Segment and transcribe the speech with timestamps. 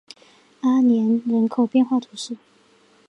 [0.61, 2.35] 阿年人口变化图示